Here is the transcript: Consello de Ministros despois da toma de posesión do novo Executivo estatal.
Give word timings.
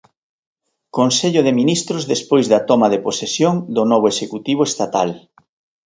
Consello 0.97 1.41
de 1.43 1.55
Ministros 1.61 2.03
despois 2.13 2.45
da 2.51 2.59
toma 2.69 2.87
de 2.93 2.99
posesión 3.07 3.53
do 3.75 3.83
novo 3.91 4.05
Executivo 4.13 4.63
estatal. 4.69 5.09